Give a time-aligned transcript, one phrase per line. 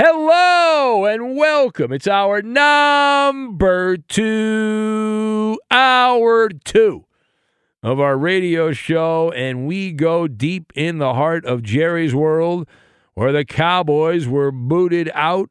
[0.00, 1.92] Hello and welcome.
[1.92, 7.04] It's hour number two, hour two
[7.82, 12.68] of our radio show, and we go deep in the heart of Jerry's world
[13.14, 15.50] where the Cowboys were booted out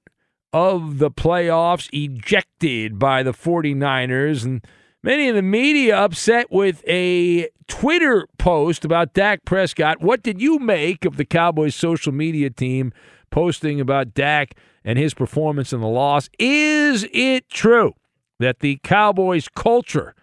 [0.53, 4.63] of the playoffs, ejected by the 49ers, and
[5.03, 10.01] many in the media upset with a Twitter post about Dak Prescott.
[10.01, 12.93] What did you make of the Cowboys social media team?
[13.29, 16.29] Posting about Dak and his performance in the loss.
[16.39, 17.93] Is it true
[18.39, 20.15] that the Cowboys culture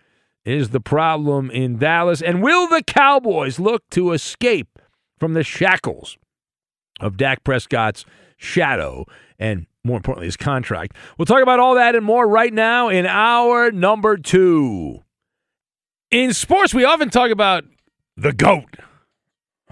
[0.44, 2.22] is the problem in Dallas?
[2.22, 4.78] And will the Cowboys look to escape
[5.18, 6.16] from the shackles
[7.00, 8.04] of Dak Prescott's
[8.36, 9.04] shadow
[9.38, 10.96] and more importantly his contract?
[11.18, 15.02] We'll talk about all that and more right now in hour number 2.
[16.10, 17.64] In sports, we often talk about
[18.16, 18.76] the GOAT.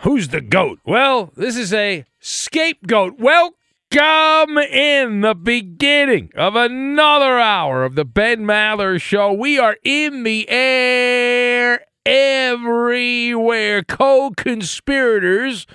[0.00, 0.80] Who's the GOAT?
[0.84, 3.18] Well, this is a scapegoat.
[3.18, 9.32] Welcome in the beginning of another hour of the Ben Maller Show.
[9.32, 15.66] We are in the air everywhere, co conspirators,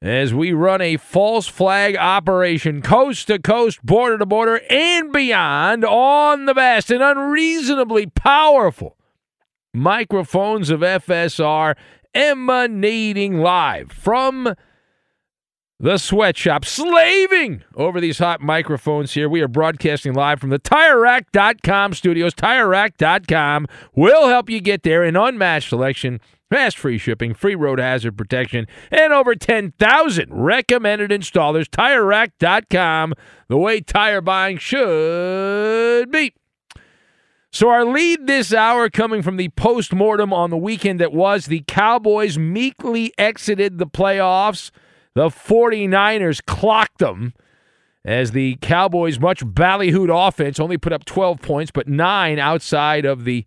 [0.00, 5.84] as we run a false flag operation coast to coast, border to border, and beyond
[5.84, 8.96] on the vast and unreasonably powerful
[9.74, 11.76] microphones of FSR
[12.14, 14.54] emanating live from
[15.80, 19.28] the sweatshop, slaving over these hot microphones here.
[19.28, 22.34] We are broadcasting live from the TireRack.com studios.
[22.34, 25.04] TireRack.com will help you get there.
[25.04, 31.66] in unmatched selection, fast free shipping, free road hazard protection, and over 10,000 recommended installers.
[31.68, 33.14] TireRack.com,
[33.46, 36.34] the way tire buying should be.
[37.50, 41.46] So, our lead this hour coming from the post mortem on the weekend that was
[41.46, 44.70] the Cowboys meekly exited the playoffs.
[45.18, 47.34] The 49ers clocked them
[48.04, 53.24] as the Cowboys' much ballyhooed offense only put up 12 points, but nine outside of
[53.24, 53.44] the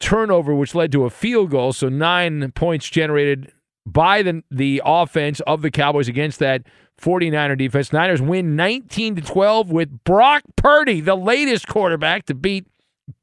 [0.00, 1.72] turnover, which led to a field goal.
[1.72, 3.52] So, nine points generated
[3.86, 6.64] by the, the offense of the Cowboys against that
[7.00, 7.92] 49er defense.
[7.92, 12.66] Niners win 19 to 12 with Brock Purdy, the latest quarterback to beat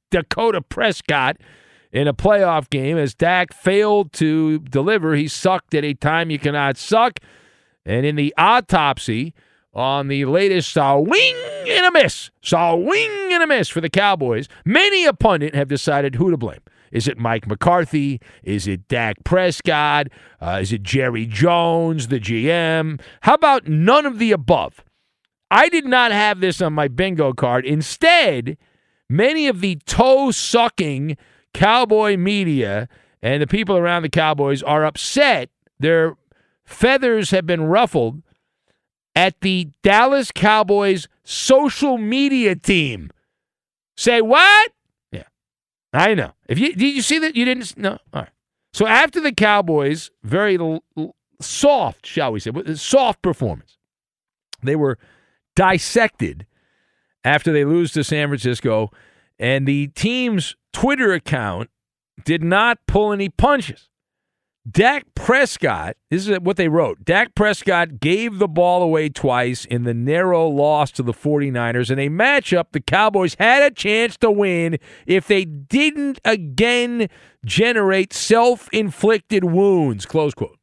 [0.10, 1.36] Dakota Prescott
[1.92, 5.16] in a playoff game as Dak failed to deliver.
[5.16, 7.20] He sucked at a time you cannot suck.
[7.86, 9.34] And in the autopsy
[9.74, 11.36] on the latest saw wing
[11.68, 15.68] and a miss, saw wing and a miss for the Cowboys, many a pundit have
[15.68, 16.62] decided who to blame.
[16.92, 18.22] Is it Mike McCarthy?
[18.44, 20.08] Is it Dak Prescott?
[20.40, 23.02] Uh, is it Jerry Jones, the GM?
[23.22, 24.84] How about none of the above?
[25.50, 27.66] I did not have this on my bingo card.
[27.66, 28.58] Instead,
[29.10, 31.18] many of the toe sucking
[31.54, 32.88] cowboy media
[33.24, 35.50] and the people around the Cowboys are upset.
[35.80, 36.16] Their
[36.66, 38.22] feathers have been ruffled
[39.16, 43.12] at the Dallas Cowboys social media team.
[43.96, 44.72] Say what?
[45.12, 45.24] Yeah,
[45.94, 46.34] I know.
[46.48, 47.36] If you did you see that?
[47.36, 47.78] You didn't.
[47.78, 47.92] No.
[48.14, 48.30] All right.
[48.74, 53.78] So after the Cowboys, very l- l- soft, shall we say, soft performance
[54.64, 54.98] They were
[55.56, 56.48] dissected
[57.24, 58.90] after they lose to San Francisco,
[59.38, 61.70] and the team's Twitter account
[62.26, 63.90] did not pull any punches.
[64.70, 67.04] Dak Prescott, this is what they wrote.
[67.04, 72.00] Dak Prescott gave the ball away twice in the narrow loss to the 49ers in
[72.00, 77.10] a matchup the Cowboys had a chance to win if they didn't again
[77.46, 80.06] generate self inflicted wounds.
[80.06, 80.58] Close quote.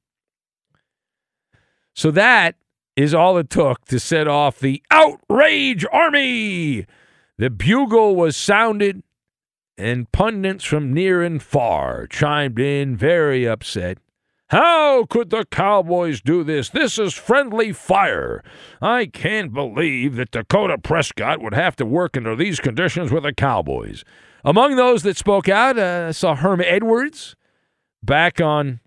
[1.94, 2.56] So that
[2.96, 6.86] is all it took to set off the outrage army.
[7.36, 9.02] The bugle was sounded,
[9.80, 13.98] and pundits from near and far chimed in very upset.
[14.48, 16.68] How could the Cowboys do this?
[16.68, 18.42] This is friendly fire.
[18.82, 23.32] I can't believe that Dakota Prescott would have to work under these conditions with the
[23.32, 24.04] Cowboys.
[24.44, 27.36] Among those that spoke out, uh, I saw Herm Edwards
[28.02, 28.80] back on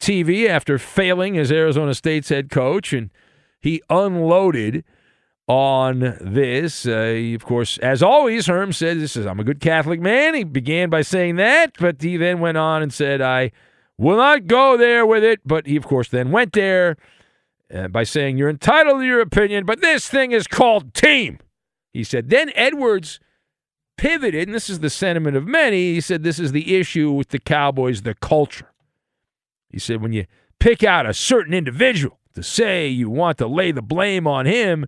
[0.00, 3.10] TV after failing as Arizona State's head coach, and
[3.60, 4.84] he unloaded
[5.48, 6.86] on this.
[6.86, 10.44] Uh, of course, as always, Herm said, "This is I'm a good Catholic man." He
[10.44, 13.52] began by saying that, but he then went on and said, "I
[13.96, 16.96] will not go there with it." But he, of course, then went there
[17.72, 21.38] uh, by saying, "You're entitled to your opinion, but this thing is called team."
[21.92, 22.28] He said.
[22.28, 23.20] Then Edwards
[23.96, 25.94] pivoted, and this is the sentiment of many.
[25.94, 28.72] He said, "This is the issue with the Cowboys, the culture."
[29.70, 30.26] He said, "When you
[30.58, 34.84] pick out a certain individual." To say you want to lay the blame on him,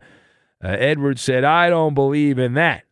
[0.63, 2.85] uh, Edwards said, I don't believe in that.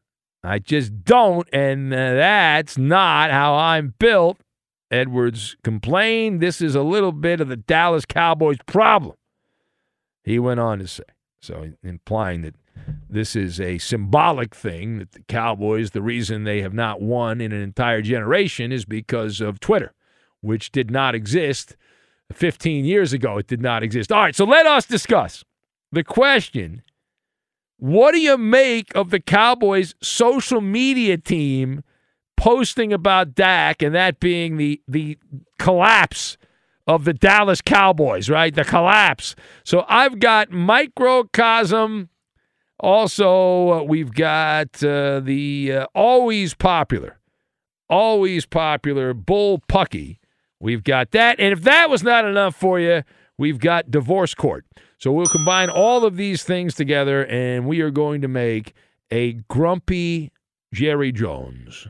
[0.45, 4.39] I just don't, and uh, that's not how I'm built.
[4.91, 9.17] Edwards complained, This is a little bit of the Dallas Cowboys problem.
[10.23, 11.05] He went on to say,
[11.41, 12.55] so implying that
[13.09, 17.53] this is a symbolic thing, that the Cowboys, the reason they have not won in
[17.53, 19.93] an entire generation is because of Twitter,
[20.41, 21.77] which did not exist
[22.33, 23.39] 15 years ago.
[23.39, 24.13] It did not exist.
[24.13, 25.45] All right, so let us discuss
[25.93, 26.83] the question
[27.79, 31.83] what do you make of the Cowboys' social media team
[32.37, 35.19] posting about Dak and that being the the
[35.59, 36.37] collapse
[36.87, 38.55] of the Dallas Cowboys, right?
[38.55, 39.35] The collapse.
[39.65, 42.11] So I've got microcosm.
[42.79, 47.19] Also, uh, we've got uh, the uh, always popular,
[47.89, 50.19] always popular Bull Pucky.
[50.61, 51.41] We've got that.
[51.41, 53.03] And if that was not enough for you,
[53.39, 54.65] we've got divorce court.
[54.99, 58.75] So we'll combine all of these things together and we are going to make
[59.11, 60.33] a grumpy
[60.73, 61.87] Jerry Jones.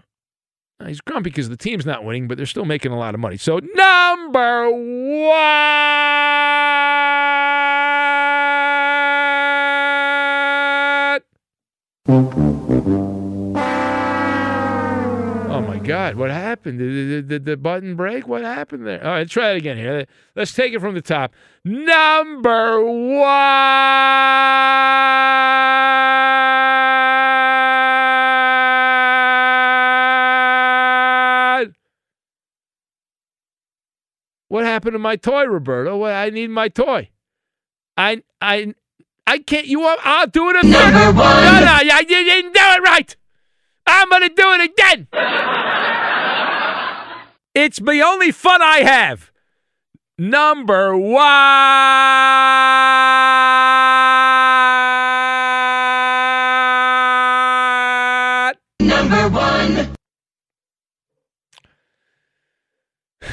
[0.80, 3.20] Now, he's grumpy because the team's not winning, but they're still making a lot of
[3.20, 3.38] money.
[3.38, 4.70] So, number
[12.06, 12.45] one.
[16.66, 16.78] Happened?
[16.78, 18.26] Did, did, the button break?
[18.26, 19.02] What happened there?
[19.04, 20.06] All right, try it again here.
[20.34, 21.32] Let's take it from the top.
[21.64, 23.26] Number one.
[34.48, 36.04] What happened to my toy, Roberto?
[36.04, 37.10] I need my toy.
[37.96, 38.74] I I
[39.26, 39.66] I can't.
[39.66, 40.00] You want?
[40.04, 40.92] I'll do it again.
[40.92, 41.44] Number one.
[41.44, 43.16] No, no, you didn't do it right.
[43.86, 45.08] I'm going to do it again.
[47.56, 49.32] It's the only fun I have.
[50.18, 51.26] Number one.
[58.86, 59.94] Number one.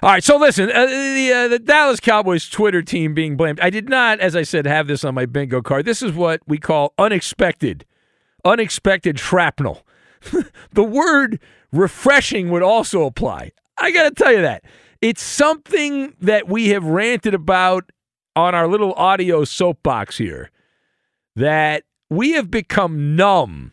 [0.00, 3.58] All right, so listen, uh, the uh, the Dallas Cowboys Twitter team being blamed.
[3.58, 5.84] I did not, as I said, have this on my bingo card.
[5.84, 7.84] This is what we call unexpected
[8.44, 9.84] unexpected shrapnel.
[10.72, 11.40] the word
[11.72, 13.52] refreshing would also apply.
[13.76, 14.64] I got to tell you that.
[15.00, 17.90] It's something that we have ranted about
[18.34, 20.50] on our little audio soapbox here
[21.36, 23.72] that we have become numb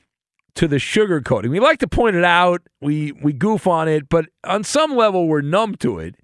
[0.56, 1.50] to the sugarcoating.
[1.50, 5.28] We like to point it out, we we goof on it, but on some level
[5.28, 6.16] we're numb to it.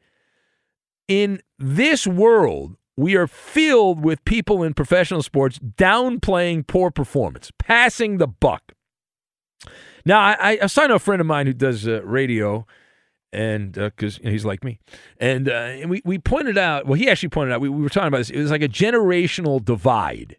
[1.07, 8.17] In this world, we are filled with people in professional sports downplaying poor performance, passing
[8.17, 8.73] the buck.
[10.05, 12.65] Now, I, I signed a friend of mine who does uh, radio,
[13.31, 14.79] and because uh, he's like me,
[15.17, 16.85] and, uh, and we we pointed out.
[16.85, 17.61] Well, he actually pointed out.
[17.61, 18.29] We, we were talking about this.
[18.29, 20.37] It was like a generational divide.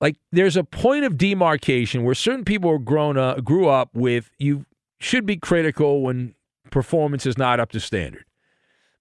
[0.00, 4.30] Like there's a point of demarcation where certain people are grown up, grew up with
[4.38, 4.66] you
[4.98, 6.34] should be critical when
[6.70, 8.24] performance is not up to standard.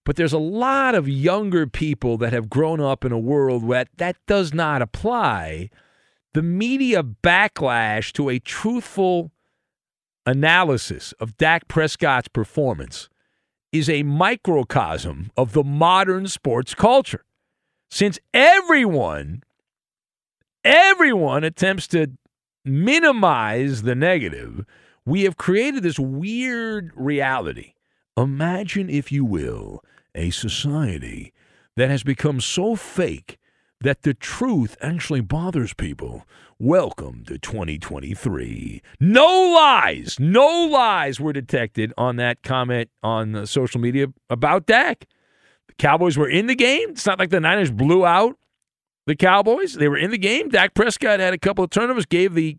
[0.06, 3.86] But there's a lot of younger people that have grown up in a world where
[3.98, 5.70] that does not apply.
[6.34, 9.32] The media backlash to a truthful
[10.26, 13.10] analysis of Dak Prescott's performance
[13.72, 17.26] is a microcosm of the modern sports culture.
[17.90, 19.44] since everyone,
[20.64, 22.08] everyone attempts to
[22.66, 24.66] minimize the negative,
[25.06, 27.74] we have created this weird reality.
[28.18, 29.84] Imagine, if you will,
[30.16, 31.34] a society
[31.76, 33.38] that has become so fake
[33.82, 36.26] that the truth actually bothers people.
[36.66, 38.82] Welcome to 2023.
[39.02, 45.06] No lies, no lies were detected on that comment on social media about Dak.
[45.68, 46.92] The Cowboys were in the game.
[46.92, 48.38] It's not like the Niners blew out
[49.08, 49.74] the Cowboys.
[49.74, 50.48] They were in the game.
[50.48, 52.56] Dak Prescott had a couple of turnovers, gave the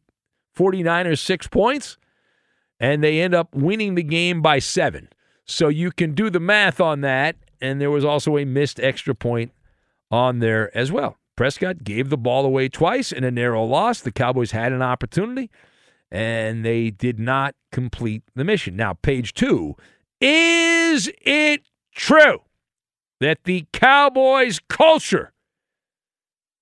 [0.54, 1.96] 49ers six points,
[2.78, 5.08] and they end up winning the game by seven.
[5.46, 7.36] So you can do the math on that.
[7.58, 9.52] And there was also a missed extra point
[10.10, 11.16] on there as well.
[11.36, 14.00] Prescott gave the ball away twice in a narrow loss.
[14.00, 15.50] The Cowboys had an opportunity,
[16.10, 18.76] and they did not complete the mission.
[18.76, 19.76] Now, page two
[20.20, 21.62] is it
[21.94, 22.40] true
[23.20, 25.32] that the Cowboys culture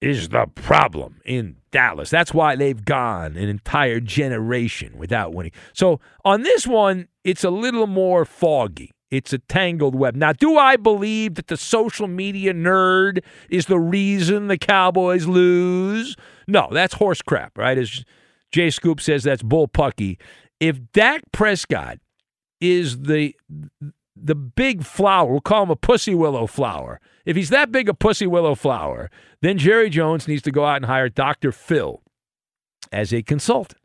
[0.01, 2.11] is the problem in Dallas?
[2.11, 5.53] That's why they've gone an entire generation without winning.
[5.75, 8.91] So, on this one, it's a little more foggy.
[9.13, 10.17] It's a tangled web.
[10.17, 13.19] Now, do I believe that the social media nerd
[13.51, 16.17] is the reason the Cowboys lose?
[16.49, 17.77] No, that's horse crap, right?
[17.77, 18.07] As
[18.53, 20.19] Jay Scoop says, that's bull pucky.
[20.61, 21.99] If Dak Prescott
[22.59, 23.37] is the
[24.17, 26.99] the big flower, we'll call him a pussy willow flower.
[27.27, 29.11] If he's that big a pussy willow flower,
[29.43, 31.53] then Jerry Jones needs to go out and hire Dr.
[31.53, 32.03] Phil
[32.91, 33.82] as a consultant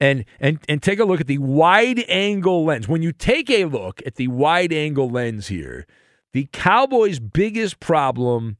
[0.00, 2.88] and and and take a look at the wide angle lens.
[2.88, 5.86] When you take a look at the wide angle lens here,
[6.32, 8.56] the Cowboys' biggest problem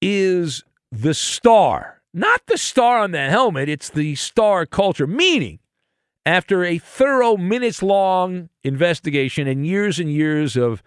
[0.00, 2.02] is the star.
[2.14, 5.06] Not the star on the helmet, it's the star culture.
[5.06, 5.60] Meaning,
[6.26, 10.82] after a thorough minutes long investigation and years and years of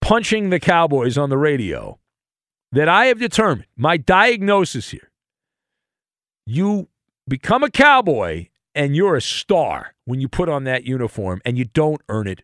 [0.00, 1.98] punching the Cowboys on the radio,
[2.70, 5.10] that I have determined my diagnosis here.
[6.46, 6.88] You
[7.28, 11.64] become a cowboy and you're a star when you put on that uniform and you
[11.64, 12.42] don't earn it.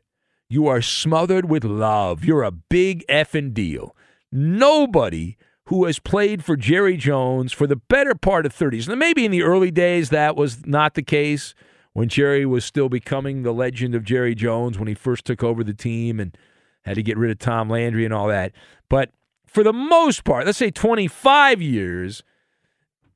[0.48, 2.24] You are smothered with love.
[2.24, 3.94] You're a big effing deal.
[4.32, 8.88] Nobody who has played for Jerry Jones for the better part of 30s.
[8.88, 11.54] Now, maybe in the early days that was not the case
[11.92, 15.62] when Jerry was still becoming the legend of Jerry Jones when he first took over
[15.62, 16.36] the team and
[16.82, 18.52] had to get rid of Tom Landry and all that.
[18.88, 19.10] But
[19.46, 22.22] for the most part, let's say 25 years,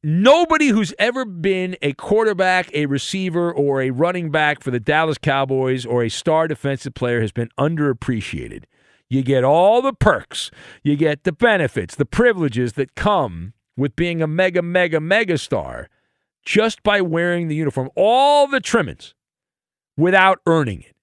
[0.05, 5.19] nobody who's ever been a quarterback, a receiver, or a running back for the Dallas
[5.19, 8.65] Cowboys or a star defensive player has been underappreciated.
[9.09, 10.51] You get all the perks,
[10.83, 15.89] you get the benefits, the privileges that come with being a mega, mega, mega star
[16.45, 19.15] just by wearing the uniform, all the trimmings
[19.97, 20.94] without earning it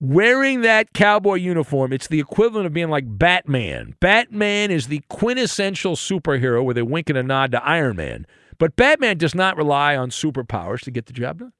[0.00, 3.94] wearing that cowboy uniform, it's the equivalent of being like Batman.
[4.00, 8.26] Batman is the quintessential superhero with a wink and a nod to Iron Man.
[8.58, 11.52] But Batman does not rely on superpowers to get the job done.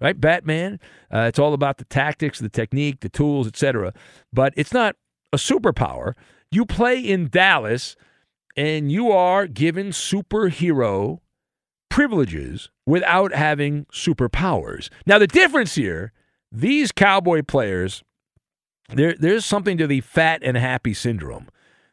[0.00, 0.20] Right?
[0.20, 0.80] Batman,
[1.12, 3.92] uh, it's all about the tactics, the technique, the tools, etc.
[4.32, 4.96] But it's not
[5.32, 6.12] a superpower.
[6.50, 7.96] You play in Dallas
[8.56, 11.18] and you are given superhero
[11.88, 14.88] privileges without having superpowers.
[15.06, 16.12] Now, the difference here
[16.50, 18.02] these Cowboy players,
[18.90, 21.48] there, there's something to the fat and happy syndrome,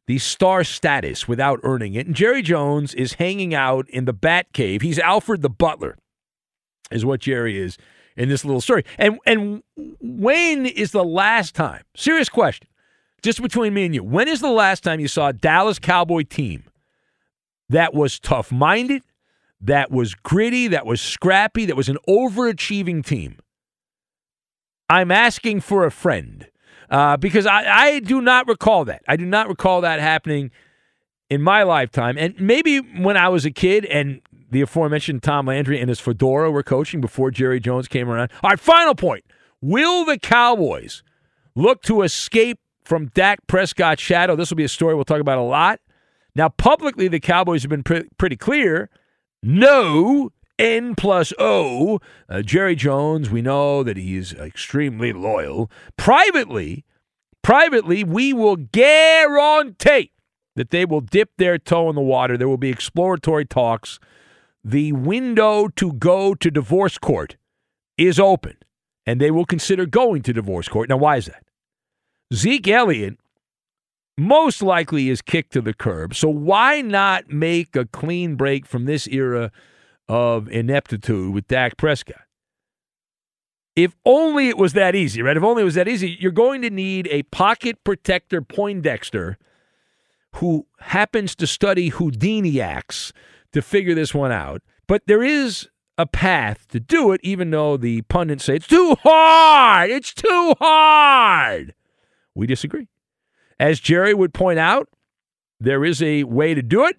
[0.07, 2.07] the star status without earning it.
[2.07, 4.81] And Jerry Jones is hanging out in the Bat Cave.
[4.81, 5.97] He's Alfred the Butler,
[6.91, 7.77] is what Jerry is
[8.15, 8.85] in this little story.
[8.97, 9.62] And and
[10.00, 11.83] when is the last time?
[11.95, 12.67] Serious question,
[13.21, 14.03] just between me and you.
[14.03, 16.63] When is the last time you saw a Dallas Cowboy team
[17.69, 19.03] that was tough minded,
[19.59, 23.38] that was gritty, that was scrappy, that was an overachieving team?
[24.89, 26.48] I'm asking for a friend
[26.89, 29.04] uh, because I, I do not recall that.
[29.08, 30.51] I do not recall that happening
[31.30, 32.18] in my lifetime.
[32.18, 36.51] And maybe when I was a kid and the aforementioned Tom Landry and his fedora
[36.51, 38.32] were coaching before Jerry Jones came around.
[38.44, 39.25] All right, final point.
[39.62, 41.04] Will the Cowboys
[41.56, 44.36] look to escape from Dak Prescott's shadow?
[44.36, 45.80] This will be a story we'll talk about a lot.
[46.36, 48.89] Now, publicly, the Cowboys have been pre- pretty clear.
[49.42, 52.00] No, N plus O.
[52.29, 55.69] Uh, Jerry Jones, we know that he's extremely loyal.
[55.97, 56.85] Privately,
[57.41, 60.12] privately, we will guarantee
[60.55, 62.38] that they will dip their toe in the water.
[62.38, 64.00] There will be exploratory talks.
[64.63, 67.38] The window to go to divorce court
[67.97, 68.57] is open,
[69.05, 70.89] and they will consider going to divorce court.
[70.89, 71.43] Now, why is that?
[72.33, 73.17] Zeke Elliott
[74.17, 76.15] most likely is kicked to the curb.
[76.15, 79.51] So why not make a clean break from this era
[80.07, 82.21] of ineptitude with Dak Prescott.
[83.75, 85.35] If only it was that easy, right?
[85.35, 89.38] If only it was that easy, you're going to need a pocket protector Poindexter
[90.35, 93.12] who happens to study Houdiniacs
[93.51, 94.62] to figure this one out.
[94.88, 98.95] But there is a path to do it, even though the pundits say it's too
[99.01, 99.89] hard.
[99.89, 101.74] It's too hard.
[102.33, 102.88] We disagree.
[103.59, 104.89] As Jerry would point out,
[105.59, 106.97] there is a way to do it.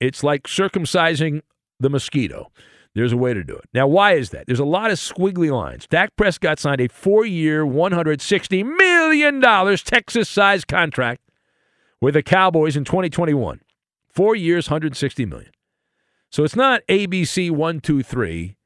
[0.00, 1.42] It's like circumcising
[1.80, 2.50] the mosquito.
[2.94, 3.68] There's a way to do it.
[3.74, 4.46] Now, why is that?
[4.46, 5.86] There's a lot of squiggly lines.
[5.86, 11.20] Dak Prescott signed a four year, $160 million Texas sized contract
[12.00, 13.60] with the Cowboys in 2021.
[14.08, 15.50] Four years, 160 million.
[16.30, 18.56] So it's not ABC 123.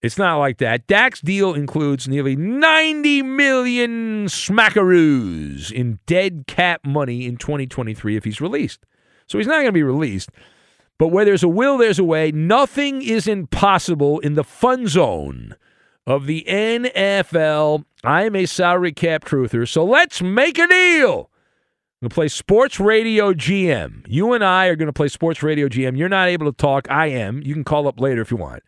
[0.00, 0.86] It's not like that.
[0.86, 8.40] Dak's deal includes nearly 90 million smackaroos in dead cap money in 2023 if he's
[8.40, 8.86] released.
[9.26, 10.30] So he's not going to be released.
[10.98, 12.32] But where there's a will, there's a way.
[12.32, 15.54] Nothing is impossible in the fun zone
[16.06, 17.84] of the NFL.
[18.02, 21.30] I am a salary cap truther, so let's make a deal.
[22.00, 24.04] I'm going to play Sports Radio GM.
[24.08, 25.96] You and I are going to play Sports Radio GM.
[25.96, 26.90] You're not able to talk.
[26.90, 27.42] I am.
[27.42, 28.62] You can call up later if you want.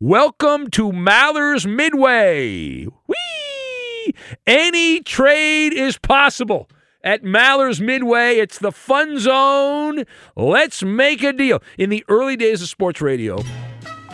[0.00, 2.84] Welcome to Maller's Midway.
[3.06, 4.14] Whee!
[4.46, 6.68] Any trade is possible
[7.04, 8.38] at Maller's Midway.
[8.38, 10.04] It's the fun zone.
[10.34, 11.62] Let's make a deal.
[11.78, 13.38] In the early days of sports radio,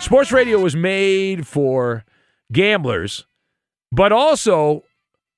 [0.00, 2.04] sports radio was made for
[2.52, 3.24] gamblers,
[3.92, 4.84] but also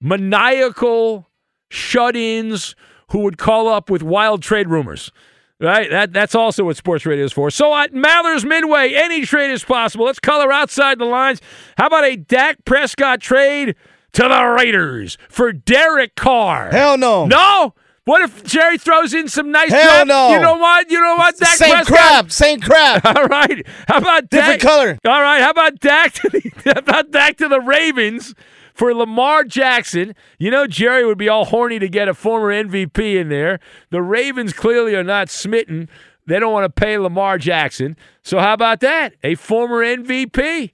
[0.01, 1.29] maniacal
[1.71, 2.75] shut ins
[3.11, 5.13] who would call up with wild trade rumors.
[5.61, 5.89] Right?
[5.91, 7.49] That, that's also what sports radio is for.
[7.49, 10.07] So at Maller's Midway, any trade is possible.
[10.07, 11.41] Let's color outside the lines.
[11.79, 13.77] How about a Dak Prescott trade?
[14.13, 16.71] To the Raiders for Derek Carr.
[16.71, 17.27] Hell no.
[17.27, 17.75] No?
[18.05, 20.07] What if Jerry throws in some nice Hell crap?
[20.09, 20.33] no.
[20.33, 20.91] You know what?
[20.91, 21.37] You know what?
[21.39, 21.97] Dak same Prescott?
[21.97, 22.33] crap.
[22.33, 23.05] Same crap.
[23.17, 23.65] All right.
[23.87, 24.69] How about Different Dak?
[24.69, 24.99] color.
[25.07, 25.41] All right.
[25.41, 28.35] How about Dak to the, how about Dak to the Ravens
[28.75, 30.17] for Lamar Jackson?
[30.39, 33.61] You know Jerry would be all horny to get a former MVP in there.
[33.91, 35.89] The Ravens clearly are not smitten.
[36.27, 37.97] They don't want to pay Lamar Jackson.
[38.25, 39.15] So how about that?
[39.23, 40.73] A former MVP.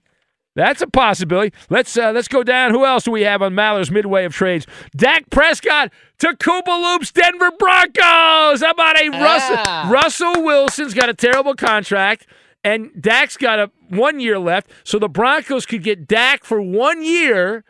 [0.58, 1.54] That's a possibility.
[1.70, 2.72] Let's uh, let's go down.
[2.72, 4.66] Who else do we have on Maller's midway of trades?
[4.96, 8.60] Dak Prescott to Koopa Loops, Denver Broncos.
[8.60, 12.26] How about a Russell Russell Wilson's got a terrible contract,
[12.64, 14.68] and Dak's got a one year left.
[14.82, 17.62] So the Broncos could get Dak for one year,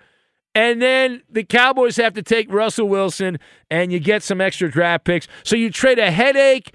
[0.55, 3.39] and then the Cowboys have to take Russell Wilson,
[3.71, 5.29] and you get some extra draft picks.
[5.45, 6.73] So you trade a headache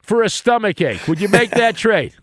[0.00, 1.06] for a stomach ache.
[1.06, 2.14] Would you make that trade?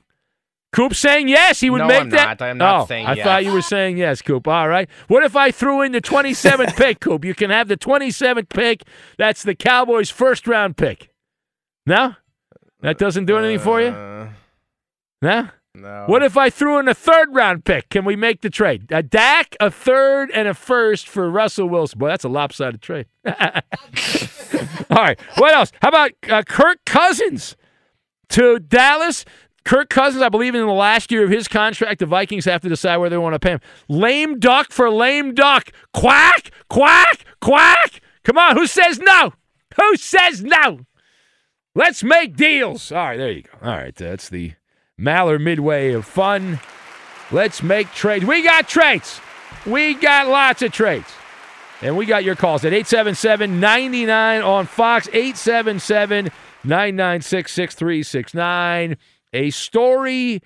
[0.77, 2.39] Coop saying yes, he would No, make I'm that.
[2.39, 2.47] not.
[2.47, 3.23] I'm not oh, saying I yes.
[3.25, 4.47] thought you were saying yes, Coop.
[4.47, 4.87] All right.
[5.07, 7.25] What if I threw in the 27th pick, Coop?
[7.25, 8.83] You can have the 27th pick.
[9.17, 11.09] That's the Cowboys' first round pick.
[11.87, 12.13] No,
[12.81, 13.87] that doesn't do anything for you.
[13.87, 14.29] Uh,
[15.19, 15.49] No.
[15.73, 16.03] no.
[16.05, 17.89] What if I threw in a third round pick?
[17.89, 18.91] Can we make the trade?
[18.91, 21.97] A Dak, a third, and a first for Russell Wilson.
[21.97, 23.07] Boy, that's a lopsided trade.
[23.25, 23.31] All
[24.91, 25.19] right.
[25.37, 25.71] What else?
[25.81, 27.55] How about uh, Kirk Cousins
[28.29, 29.25] to Dallas?
[29.67, 32.69] Kirk Cousins, I believe in the last year of his contract, the Vikings have to
[32.69, 33.59] decide where they want to pay him.
[33.89, 35.73] Lame duck for lame duck.
[35.93, 37.99] Quack, quack, quack.
[38.23, 39.33] Come on, who says no?
[39.75, 40.85] Who says no?
[41.75, 42.93] Let's make deals.
[42.93, 43.49] All right, there you go.
[43.61, 44.53] All right, that's the
[44.97, 46.61] Maller Midway of fun.
[47.29, 48.23] Let's make trades.
[48.23, 49.19] We got trades.
[49.65, 51.11] We got lots of trades.
[51.81, 56.31] And we got your calls at 877 99 on Fox, 877
[56.63, 58.97] 996 6369.
[59.33, 60.41] A story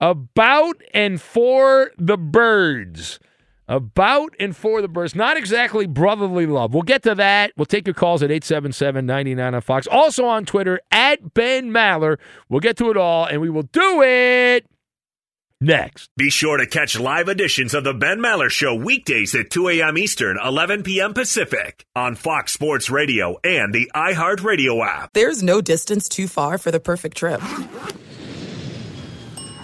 [0.00, 3.18] about and for the birds.
[3.68, 5.14] About and for the birds.
[5.14, 6.74] Not exactly brotherly love.
[6.74, 7.52] We'll get to that.
[7.56, 9.86] We'll take your calls at 877 99 on Fox.
[9.86, 12.18] Also on Twitter at Ben Maller.
[12.48, 14.66] We'll get to it all, and we will do it
[15.62, 16.10] next.
[16.16, 19.96] Be sure to catch live editions of the Ben Maller Show weekdays at 2 a.m.
[19.96, 21.14] Eastern, 11 p.m.
[21.14, 25.12] Pacific on Fox Sports Radio and the iHeartRadio app.
[25.14, 27.40] There's no distance too far for the perfect trip.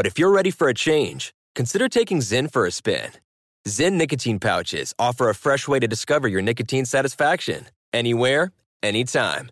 [0.00, 3.10] But if you're ready for a change, consider taking Zyn for a spin.
[3.68, 8.50] Zyn nicotine pouches offer a fresh way to discover your nicotine satisfaction anywhere,
[8.82, 9.50] anytime.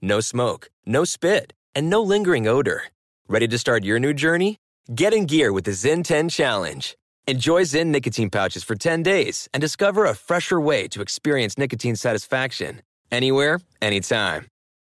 [0.00, 2.84] No smoke, no spit, and no lingering odor.
[3.28, 4.56] Ready to start your new journey?
[4.94, 6.96] Get in gear with the Zyn 10 Challenge.
[7.28, 11.96] Enjoy Zyn nicotine pouches for 10 days and discover a fresher way to experience nicotine
[11.96, 14.46] satisfaction anywhere, anytime.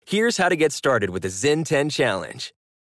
[0.07, 2.53] Here's how to get started with the Zyn 10 Challenge.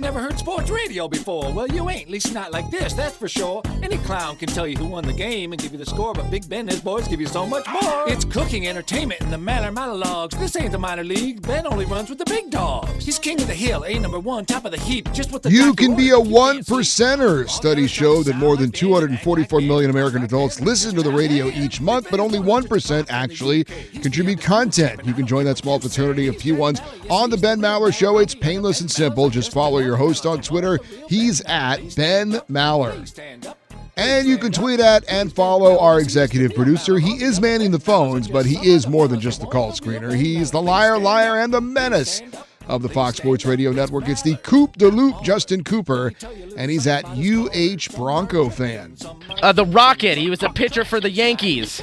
[0.00, 1.52] Never heard sports radio before.
[1.52, 3.60] Well, you ain't, at least not like this, that's for sure.
[3.82, 6.30] Any clown can tell you who won the game and give you the score, but
[6.30, 8.08] Big Ben and his boys give you so much more.
[8.08, 10.34] It's cooking entertainment in the Maller monologues.
[10.38, 11.42] This ain't the minor league.
[11.42, 13.04] Ben only runs with the big dogs.
[13.04, 15.50] He's king of the hill, A number one, top of the heap, just what the
[15.50, 17.46] You can be a one percenter.
[17.46, 22.08] Studies show that more than 244 million American adults listen to the radio each month,
[22.10, 25.04] but only 1% actually contribute content.
[25.04, 28.18] You can join that small fraternity of few ones on the Ben Maller Show.
[28.18, 29.28] It's painless and simple.
[29.28, 30.78] Just follow your host on Twitter.
[31.08, 33.54] He's at Ben Maller.
[33.96, 36.98] And you can tweet at and follow our executive producer.
[36.98, 40.14] He is manning the phones, but he is more than just the call screener.
[40.14, 42.22] He's the liar, liar, and the menace
[42.66, 44.08] of the Fox Sports Radio Network.
[44.08, 46.12] It's the Coop de Loop, Justin Cooper,
[46.56, 48.96] and he's at UH Bronco fan.
[49.42, 50.16] Uh, the Rocket.
[50.16, 51.82] He was a pitcher for the Yankees.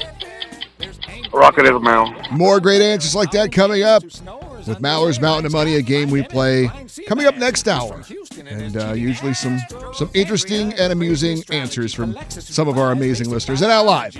[1.33, 2.13] Rocket is Mal.
[2.31, 6.23] More great answers like that coming up with Maller's Mountain of Money, a game we
[6.23, 6.69] play
[7.07, 8.03] coming up next hour,
[8.47, 9.59] and uh, usually some
[9.93, 13.61] some interesting and amusing answers from some of our amazing listeners.
[13.61, 14.13] And now live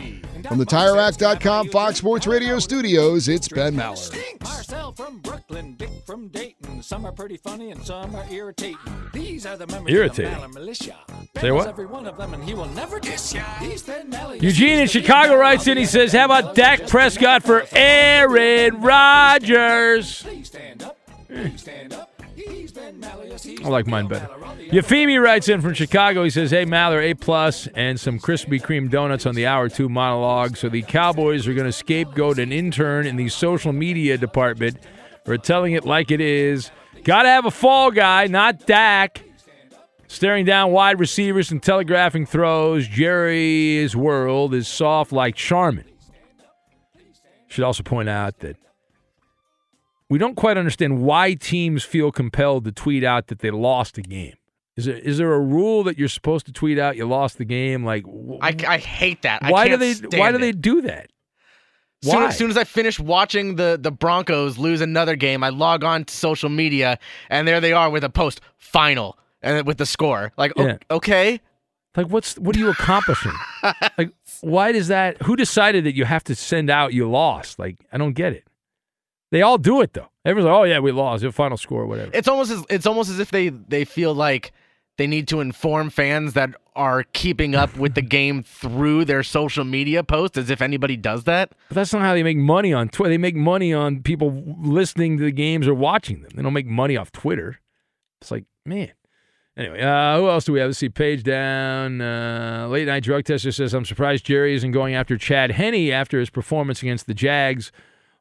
[0.48, 4.42] from the TireRack.com Fox Sports Radio studios, it's Ben Maller.
[4.42, 6.82] Marcel from Brooklyn, Dick from Dayton.
[6.82, 8.78] Some are pretty funny and some are irritating.
[9.14, 10.34] These are the members Irritating?
[10.34, 10.96] of the Maller Militia.
[11.34, 11.68] Ben Say what?
[11.68, 13.44] Every one of them, and he will never diss ya.
[13.60, 13.88] He's
[14.42, 15.78] Eugene in Chicago writes in.
[15.78, 20.26] He says, "How about Dak Prescott for Aaron Rodgers?"
[22.38, 24.28] I like mine better.
[24.70, 26.24] Yafimi writes in from Chicago.
[26.24, 29.90] He says, "Hey Maller, A plus and some Krispy Kreme donuts on the hour two
[29.90, 30.56] monologue.
[30.58, 34.78] So the Cowboys are going to scapegoat an intern in the social media department
[35.26, 36.70] for telling it like it is.
[37.04, 39.24] Got to have a fall guy, not Dak."
[40.10, 45.84] Staring down wide receivers and telegraphing throws, Jerry's world is soft like Charmin.
[47.48, 48.56] Should also point out that
[50.10, 54.02] we don't quite understand why teams feel compelled to tweet out that they lost a
[54.02, 54.36] game.
[54.76, 57.46] Is there is there a rule that you're supposed to tweet out you lost the
[57.46, 57.84] game?
[57.84, 58.06] Like,
[58.42, 59.42] I, I hate that.
[59.44, 60.42] why do they why do it.
[60.42, 61.10] they do that?
[62.04, 65.84] Soon, as soon as I finish watching the the Broncos lose another game, I log
[65.84, 69.86] on to social media and there they are with a post final and with the
[69.88, 70.32] score.
[70.38, 70.78] Like, o- Yeah.
[70.92, 71.42] okay,
[71.96, 73.34] Like, what's what are you accomplishing?
[73.98, 75.20] like, why does that?
[75.24, 77.58] Who decided that you have to send out you lost?
[77.58, 78.44] Like, I don't get it.
[79.32, 80.10] They all do it though.
[80.26, 81.24] Everyone's like, oh yeah, we lost.
[81.24, 82.12] The final score, whatever.
[82.14, 84.52] it's almost as it's almost as if they they feel like
[84.98, 89.64] they need to inform fans that are keeping up with the game through their social
[89.64, 91.52] media posts as if anybody does that.
[91.70, 93.10] But that's not how they make money on Twitter.
[93.10, 96.32] They make money on people listening to the games or watching them.
[96.36, 97.60] They don't make money off Twitter.
[98.22, 98.92] It's like, man.
[99.56, 100.70] Anyway, uh, who else do we have?
[100.70, 100.90] Let's see.
[100.90, 102.00] Page down.
[102.00, 106.20] Uh, late night drug tester says, I'm surprised Jerry isn't going after Chad Henne after
[106.20, 107.72] his performance against the Jags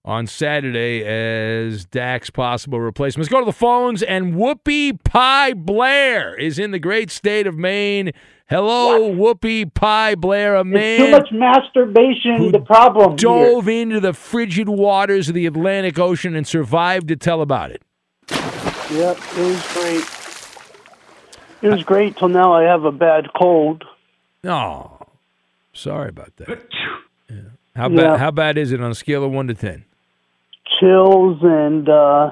[0.06, 3.24] on Saturday as Dak's possible replacement.
[3.24, 4.02] Let's go to the phones.
[4.04, 8.12] And Whoopi Pie Blair is in the great state of Maine.
[8.48, 12.52] Hello, Whoopi Pie Blair, a man too much masturbation.
[12.52, 13.16] The problem here.
[13.16, 17.82] dove into the frigid waters of the Atlantic Ocean and survived to tell about it.
[18.30, 20.04] Yep, it was great.
[21.62, 22.52] It was great till now.
[22.52, 23.82] I have a bad cold.
[24.44, 24.98] Oh,
[25.72, 26.64] sorry about that.
[27.28, 27.36] Yeah.
[27.74, 27.96] How Yeah.
[27.96, 28.20] bad?
[28.20, 29.84] How bad is it on a scale of one to ten?
[30.80, 32.30] Chills and uh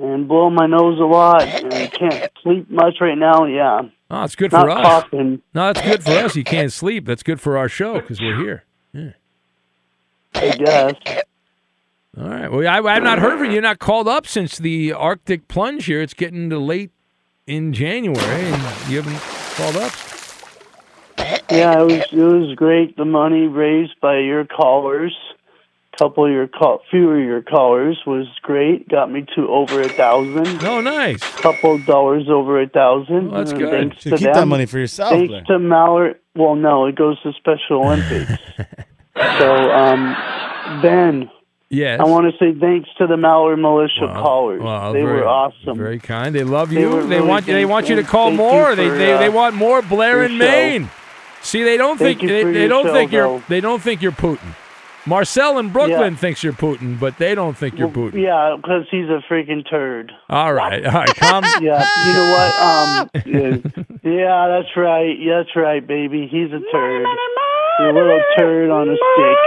[0.00, 3.44] and blow my nose a lot and I can't sleep much right now.
[3.44, 3.82] Yeah.
[4.10, 4.82] Oh, it's good Not for us.
[4.84, 5.42] coughing.
[5.54, 6.36] No, that's good for us.
[6.36, 7.06] You can't sleep.
[7.06, 8.64] That's good for our show because we're here.
[8.92, 9.10] Yeah.
[10.34, 10.94] I guess.
[12.18, 12.50] All right.
[12.52, 13.52] Well, I, I've not heard from you.
[13.52, 16.02] You're not called up since the Arctic plunge here.
[16.02, 16.90] It's getting to late
[17.46, 19.18] in January, and you haven't
[19.56, 19.92] called up.
[21.50, 22.96] Yeah, it was it was great.
[22.96, 25.14] The money raised by your callers,
[26.02, 28.88] couple of your call, few of your callers was great.
[28.88, 30.62] Got me to over a thousand.
[30.64, 31.20] Oh, nice.
[31.40, 33.30] Couple of dollars over a thousand.
[33.30, 33.70] Well, that's good.
[33.70, 35.44] Thanks So to keep that money for yourself, Thanks Blair.
[35.44, 36.18] to Mallard.
[36.34, 38.32] Well, no, it goes to Special Olympics.
[39.38, 41.30] so, um, Ben.
[41.68, 42.00] Yes.
[42.00, 44.60] I want to say thanks to the Mallard Militia callers.
[44.62, 45.78] Well, they very- were awesome.
[45.78, 46.34] Very kind.
[46.34, 46.90] They love you.
[46.90, 48.74] were They, really want they want you to call more.
[48.74, 50.36] they for, they, uh, they want more Blair your in.
[50.38, 50.90] Maine.
[51.40, 53.42] See, they don't Thank think they, they don't show, think you're though.
[53.48, 54.54] they don't think you're Putin.
[55.06, 56.18] Marcel in Brooklyn Yeah.
[56.18, 58.22] thinks you're Putin, but they don't think you're Putin.
[58.22, 60.12] Yeah, because he's a freaking turd.
[60.30, 61.44] All right, all right, calm.
[61.60, 62.54] Yeah, you know what?
[62.62, 63.56] Um, yeah,
[64.10, 65.18] yeah, that's right.
[65.18, 66.28] Yeah, that's right, baby.
[66.30, 67.06] He's a turd.
[67.78, 69.38] He's a little turd on a stick.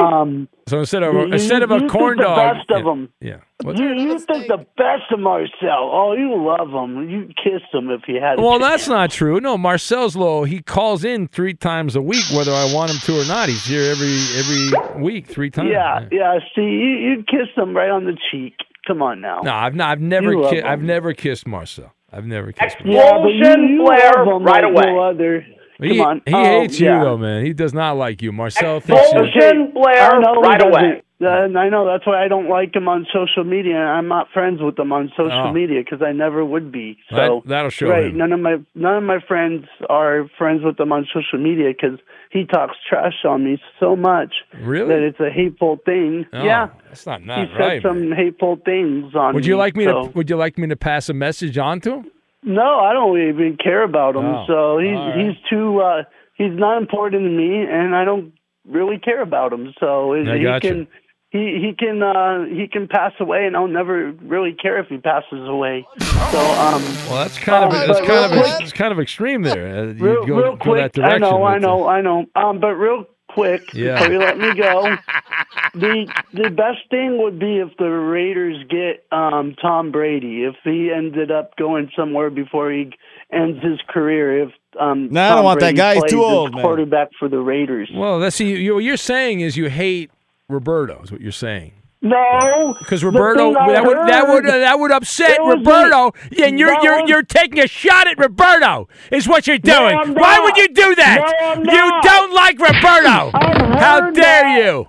[0.00, 2.70] Um, So instead of you- a, instead of you a think corn the dog, best
[2.70, 3.08] of yeah, 'em.
[3.20, 3.36] yeah.
[3.62, 3.78] What?
[3.78, 5.90] you, you think the best of Marcel.
[5.92, 7.08] Oh, you love him.
[7.10, 8.38] You kiss him if you had.
[8.38, 8.70] a Well, chance.
[8.70, 9.40] that's not true.
[9.40, 10.44] No, Marcel's low.
[10.44, 13.48] He calls in three times a week, whether I want him to or not.
[13.48, 15.70] He's here every every week, three times.
[15.70, 16.38] Yeah, yeah.
[16.54, 16.68] See, you,
[17.10, 18.54] you kiss him right on the cheek.
[18.86, 19.40] Come on now.
[19.44, 19.90] No, I've not.
[19.90, 20.32] I've never.
[20.50, 21.92] Ki- I've never kissed Marcel.
[22.12, 22.84] I've never kissed.
[22.84, 22.92] Marcel.
[22.94, 24.86] Yeah, but you, you love him right like away.
[24.92, 25.46] no other.
[25.80, 26.22] He, on.
[26.26, 26.98] he Oh, hates yeah.
[26.98, 27.44] you though, man.
[27.44, 28.32] He does not like you.
[28.32, 29.20] Marcel thinks you.
[29.24, 31.02] Expulsion, Blair, I know right away.
[31.24, 33.76] Uh, I know that's why I don't like him on social media.
[33.76, 35.52] I'm not friends with him on social Oh.
[35.52, 36.98] media because I never would be.
[37.10, 38.06] So That- that'll show right.
[38.06, 38.16] him.
[38.16, 42.00] None of my none of my friends are friends with him on social media because
[42.30, 44.88] he talks trash on me so much Really?
[44.88, 46.26] that it's a hateful thing.
[46.32, 47.46] Oh, yeah, that's not nice.
[47.46, 47.82] he not said right.
[47.82, 49.32] some hateful things on.
[49.34, 50.06] Would you like me so.
[50.06, 50.10] to?
[50.10, 52.10] Would you like me to pass a message on to him?
[52.44, 54.24] No, I don't even care about him.
[54.24, 55.16] Oh, so he's right.
[55.16, 56.02] he's too uh
[56.34, 58.32] he's not important to me and I don't
[58.66, 59.72] really care about him.
[59.78, 60.68] So I he gotcha.
[60.68, 60.88] can
[61.30, 64.98] he he can uh he can pass away and I'll never really care if he
[64.98, 65.86] passes away.
[66.32, 69.66] So um Well, that's kind of Uh, that's kind of it's kind of extreme there.
[69.66, 71.24] Uh, real, go, real quick that direction.
[71.24, 72.26] I know, I know, I know.
[72.34, 73.98] Um but real quick Yeah.
[73.98, 74.96] before you let me go.
[75.74, 80.90] the the best thing would be if the Raiders get um Tom Brady if he
[80.92, 82.92] ended up going somewhere before he
[83.32, 85.94] ends his career if um No, I don't Tom want that guy.
[85.94, 86.62] He's too as old, man.
[86.62, 87.90] quarterback for the Raiders.
[87.94, 88.54] Well, let's see.
[88.56, 90.10] You, what you're saying is you hate
[90.48, 91.00] Roberto.
[91.02, 91.72] Is what you're saying.
[92.04, 96.12] No, Because Roberto, that would that would heard- that would upset Roberto,
[96.42, 98.88] and you're you're was- you're taking a shot at Roberto.
[99.12, 99.96] Is what you're doing.
[99.96, 101.58] I'm Why would you do that?
[101.62, 103.30] No, you don't like Roberto.
[103.78, 104.58] How dare that.
[104.64, 104.88] you?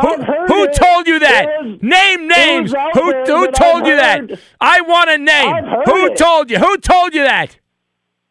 [0.00, 1.46] Who, who told you that?
[1.62, 2.72] Was- name names.
[2.94, 4.20] Who there who told you that?
[4.60, 5.50] I want a name.
[5.64, 6.16] Heard Who it.
[6.16, 6.58] told you?
[6.58, 7.58] Who told you that?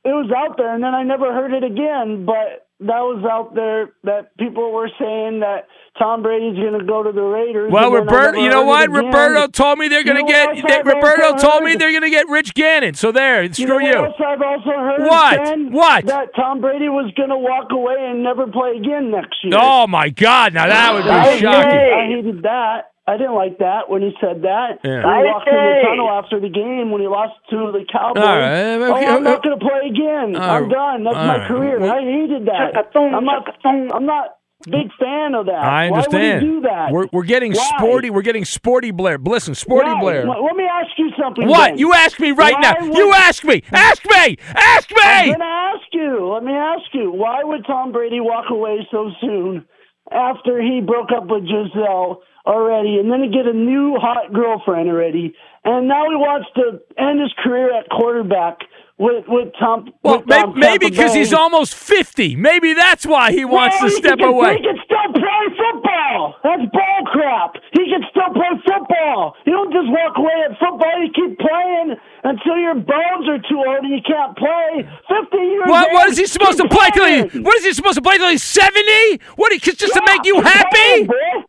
[0.05, 2.25] it was out there, and then I never heard it again.
[2.25, 5.67] But that was out there that people were saying that
[5.99, 7.71] Tom Brady's going to go to the Raiders.
[7.71, 8.89] Well, and then I Roberto, you know what?
[8.89, 9.05] again.
[9.05, 10.55] Roberto told me they're going to get.
[10.67, 12.95] They, Roberto also told me they're going to get Rich Gannon.
[12.95, 13.95] So there, You screw know you.
[14.01, 15.01] what else I've also heard?
[15.01, 15.43] What?
[15.43, 15.71] Ben?
[15.71, 16.05] What?
[16.07, 19.53] That Tom Brady was going to walk away and never play again next year.
[19.55, 20.53] Oh my God!
[20.55, 21.71] Now that would I be hated- shocking.
[21.77, 22.89] I hated that.
[23.05, 24.79] I didn't like that when he said that.
[24.81, 25.03] Yeah.
[25.05, 28.23] When he walked in the tunnel after the game when he lost to the Cowboys.
[28.23, 30.35] All right, Oh, I'm not uh, going to play again.
[30.39, 31.03] All I'm uh, done.
[31.03, 31.47] That's my right.
[31.47, 31.83] career.
[31.83, 32.71] I hated that.
[32.95, 33.43] I'm not.
[33.65, 35.55] I'm not big fan of that.
[35.63, 36.13] I understand.
[36.13, 36.91] Why would he do that?
[36.91, 37.71] We're we're getting Why?
[37.77, 38.09] sporty.
[38.09, 39.17] We're getting sporty Blair.
[39.17, 40.01] Listen, sporty Why?
[40.01, 40.25] Blair.
[40.27, 41.47] Let me ask you something.
[41.47, 41.69] What?
[41.71, 41.77] then.
[41.77, 42.73] You ask me right Why now.
[42.87, 43.63] would- You ask me.
[43.71, 44.37] Ask me.
[44.55, 44.97] Ask me.
[45.03, 46.31] I'm going to ask you.
[46.33, 47.11] Let me ask you.
[47.11, 49.65] Why would Tom Brady walk away so soon
[50.11, 54.89] after he broke up with Gisele already and then to get a new hot girlfriend
[54.89, 55.33] already?
[55.65, 58.57] And now he wants to end his career at quarterback
[59.03, 59.91] with, with Tom.
[60.01, 62.35] Well, with maybe because he's almost fifty.
[62.35, 64.55] Maybe that's why he wants Well, to step can, away.
[64.55, 66.35] He can still play football.
[66.43, 67.59] That's bull crap.
[67.75, 69.35] He can still play football.
[69.45, 70.95] You don't just walk away at football.
[71.03, 74.87] You keep playing until your bones are too old and you can't play.
[75.11, 75.67] Fifty years.
[75.67, 77.39] What, what is he supposed to play till he?
[77.39, 79.19] What is he supposed to play till he's seventy?
[79.35, 79.51] What?
[79.51, 81.05] He, just to make you happy?
[81.05, 81.43] playing.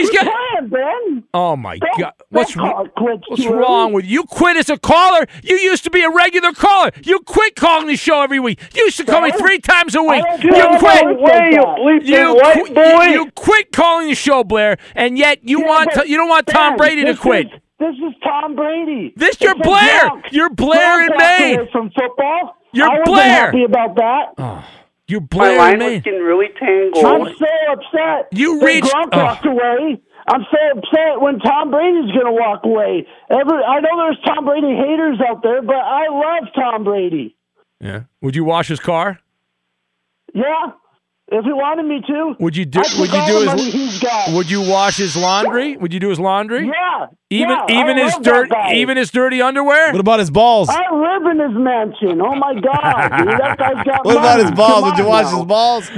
[0.00, 0.22] He's got.
[0.24, 1.24] playing, Ben.
[1.34, 2.12] Oh my Don't- God!
[2.30, 2.88] What's wrong?
[2.98, 4.24] What's wrong with you?
[4.24, 5.26] Quit as a caller.
[5.42, 6.90] You used to be a regular caller.
[7.04, 8.60] You quit calling the show every week.
[8.74, 10.24] You used to call me three times a week.
[10.42, 11.04] You quit.
[11.18, 13.04] way, you bleeping You, white boy.
[13.04, 16.28] you, you quit calling the show, Blair, and yet you Yeah, want to, you don't
[16.28, 17.46] want Tom Brady to quit.
[17.46, 19.12] is- This is Tom Brady.
[19.16, 20.10] This you're Blair.
[20.30, 21.58] You're Blair Gronk in walked Maine.
[21.60, 22.56] away from football.
[22.72, 23.28] You're I Blair.
[23.46, 24.24] happy about that.
[24.38, 24.64] Oh,
[25.08, 27.04] you're My Blair line in was getting really tangled.
[27.04, 28.28] I'm so upset.
[28.32, 29.24] You that reached- Gronk oh.
[29.24, 30.02] walked away.
[30.28, 33.06] I'm so upset when Tom Brady's going to walk away.
[33.30, 37.36] Every I know there's Tom Brady haters out there, but I love Tom Brady.
[37.80, 38.04] Yeah.
[38.22, 39.20] Would you wash his car?
[40.34, 40.72] Yeah,
[41.28, 42.34] if he wanted me to.
[42.38, 42.80] Would you do?
[42.80, 43.46] I Would you do the his?
[43.46, 44.32] money he's got.
[44.32, 45.76] Would you wash his laundry?
[45.76, 46.66] Would you do his laundry?
[46.66, 47.06] Yeah.
[47.30, 49.90] Even yeah, even I his love dirt even his dirty underwear.
[49.90, 50.68] What about his balls?
[50.70, 52.20] I live in his mansion.
[52.20, 54.82] Oh my god, dude, that guy's got What about his balls?
[54.82, 55.36] Come Would you wash now.
[55.38, 55.90] his balls?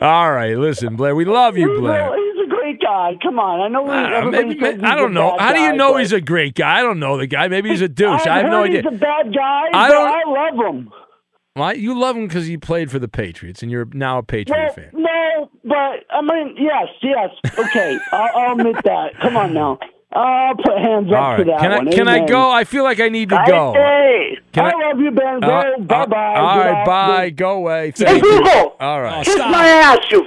[0.00, 1.16] All right, listen, Blair.
[1.16, 2.14] We love you, He's Blair.
[2.14, 3.16] a, he's a great guy.
[3.20, 5.30] Come on, I know we, Uh, everybody maybe, says he's I don't a know.
[5.36, 6.78] bad How do you know but he's a great guy?
[6.78, 7.48] I don't know the guy.
[7.48, 8.24] Maybe he's a douche.
[8.28, 8.82] I I have no idea.
[8.82, 10.22] He's a bad guy, I don't- I
[10.54, 10.90] love him.
[11.58, 14.56] Why you love him because he played for the Patriots and you're now a Patriot
[14.58, 14.90] Well, fan.
[14.94, 17.30] no, but I mean, yes, yes.
[17.58, 19.18] Okay, I'll, I'll admit that.
[19.20, 19.78] Come on now.
[20.10, 21.90] I'll put hands up All to that can I one.
[21.92, 22.50] can I go?
[22.50, 23.74] I feel like I need to go.
[23.74, 25.44] Hey, Can I, I- love you, Ben.
[25.44, 26.34] Uh, bye bye.
[26.34, 27.30] uh, all right, bye.
[27.30, 27.88] Go away.
[27.88, 28.38] Hey, Thank you.
[28.38, 28.76] Google.
[28.80, 29.22] All right.
[29.24, 30.26] Kiss my ass, you.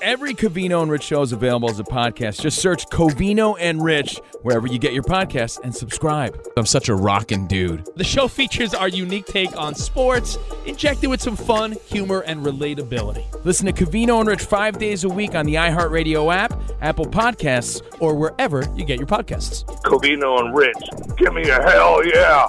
[0.00, 2.40] Every Covino and Rich show is available as a podcast.
[2.40, 6.40] Just search Covino and Rich wherever you get your podcasts and subscribe.
[6.56, 7.88] I'm such a rockin' dude.
[7.96, 13.24] The show features our unique take on sports, injected with some fun, humor, and relatability.
[13.44, 17.82] Listen to Covino and Rich five days a week on the iHeartRadio app, Apple Podcasts,
[18.00, 19.64] or wherever you get your podcasts.
[19.82, 20.76] Covino and Rich.
[21.16, 22.46] Give me a hell yeah.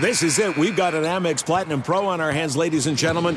[0.00, 0.56] This is it.
[0.56, 3.36] We've got an Amex Platinum Pro on our hands, ladies and gentlemen.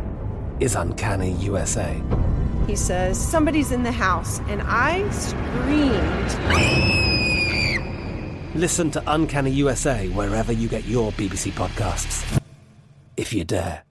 [0.61, 1.99] is Uncanny USA.
[2.67, 6.29] He says, Somebody's in the house, and I screamed.
[8.55, 12.39] Listen to Uncanny USA wherever you get your BBC podcasts,
[13.17, 13.83] if you dare.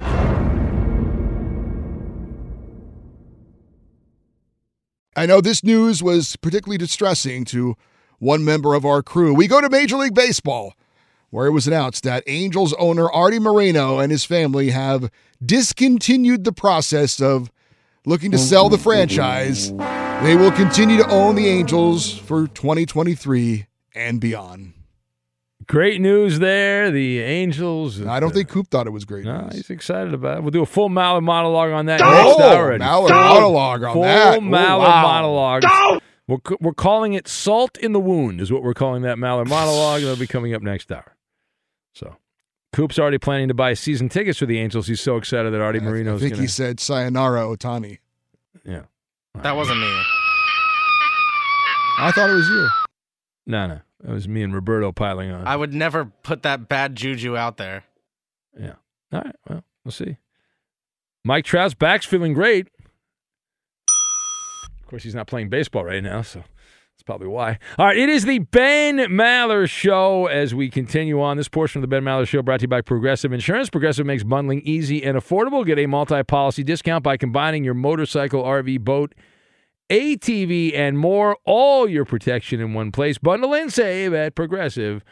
[5.16, 7.74] I know this news was particularly distressing to
[8.20, 9.34] one member of our crew.
[9.34, 10.74] We go to Major League Baseball,
[11.30, 15.10] where it was announced that Angels owner Artie Moreno and his family have
[15.44, 17.50] discontinued the process of
[18.06, 19.70] looking to sell the franchise.
[19.72, 24.72] They will continue to own the Angels for 2023 and beyond.
[25.66, 26.90] great news there.
[26.90, 28.04] The Angels.
[28.04, 29.24] I don't think Coop thought it was great.
[29.24, 29.54] No, news.
[29.54, 30.42] he's excited about it.
[30.42, 32.10] We'll do a full Mallard monologue on that Go!
[32.10, 32.76] next hour.
[32.78, 34.38] Mallard Full- monologue on full that.
[34.38, 35.02] Oh, Mallard wow.
[35.02, 35.62] monologue.
[36.26, 40.00] We're, we're calling it "Salt in the Wound" is what we're calling that Mallard monologue.
[40.02, 41.16] That'll be coming up next hour.
[41.92, 42.16] So,
[42.72, 44.86] Coop's already planning to buy season tickets for the Angels.
[44.86, 47.98] He's so excited that Artie I Moreno's think going he said Sayonara Ohtani.
[48.64, 48.82] Yeah.
[49.42, 50.02] That wasn't me.
[51.98, 52.68] I thought it was you.
[53.46, 55.46] No, no, that was me and Roberto piling on.
[55.46, 57.84] I would never put that bad juju out there.
[58.58, 58.74] Yeah.
[59.12, 59.36] All right.
[59.48, 60.16] Well, we'll see.
[61.24, 62.68] Mike Trout's back's feeling great.
[64.80, 66.42] Of course, he's not playing baseball right now, so
[67.00, 67.58] that's probably why.
[67.78, 67.96] All right.
[67.96, 71.38] It is the Ben Maller Show as we continue on.
[71.38, 73.70] This portion of the Ben Maller Show brought to you by Progressive Insurance.
[73.70, 75.64] Progressive makes bundling easy and affordable.
[75.64, 79.14] Get a multi policy discount by combining your motorcycle, RV, boat,
[79.88, 81.38] ATV, and more.
[81.46, 83.16] All your protection in one place.
[83.16, 85.02] Bundle and save at Progressive.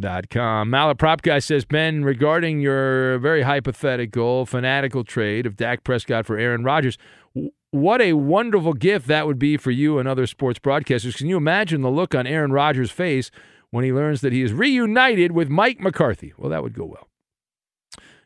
[0.00, 0.70] Dot com.
[0.70, 6.38] Mallet Prop Guy says, Ben, regarding your very hypothetical, fanatical trade of Dak Prescott for
[6.38, 6.96] Aaron Rodgers,
[7.70, 11.16] what a wonderful gift that would be for you and other sports broadcasters.
[11.16, 13.30] Can you imagine the look on Aaron Rodgers' face
[13.70, 16.32] when he learns that he is reunited with Mike McCarthy?
[16.38, 17.08] Well, that would go well.